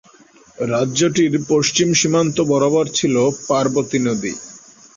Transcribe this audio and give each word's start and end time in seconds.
রাজ্যটির 0.67 1.33
পশ্চিম 1.49 1.89
সীমান্ত 1.93 2.37
বরাবর 2.51 2.85
ছিল 2.97 3.15
পার্বতী 3.47 3.99
নদী। 3.99 4.33